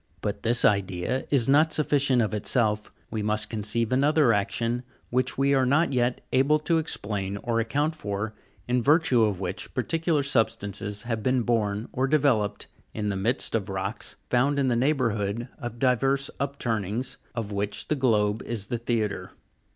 But 0.21 0.41
this 0.41 0.65
idea 0.65 1.27
is 1.29 1.47
not 1.47 1.71
sufficient 1.71 2.23
of 2.23 2.33
itself; 2.33 2.91
we 3.11 3.21
must 3.21 3.51
conceive 3.51 3.91
another 3.93 4.33
action, 4.33 4.81
which 5.11 5.37
we 5.37 5.53
are 5.53 5.63
not 5.63 5.93
yet 5.93 6.21
able 6.33 6.57
to 6.61 6.79
explain 6.79 7.37
or 7.43 7.59
account 7.59 7.95
for, 7.95 8.33
in 8.67 8.81
virtue 8.81 9.21
of 9.21 9.39
which 9.39 9.75
par 9.75 9.83
ticular 9.83 10.25
substances 10.25 11.03
have 11.03 11.21
been 11.21 11.43
borne, 11.43 11.87
or 11.93 12.07
developed, 12.07 12.65
in 12.95 13.09
the 13.09 13.15
midst 13.15 13.53
of 13.53 13.69
rocks 13.69 14.15
found 14.27 14.57
in 14.57 14.69
the 14.69 14.75
neighbourhood 14.75 15.49
of 15.59 15.77
divers 15.77 16.31
upturnings, 16.39 17.17
of 17.35 17.51
which 17.51 17.87
the 17.87 17.95
globe 17.95 18.41
is 18.41 18.65
the 18.65 18.79
theatre. 18.79 19.33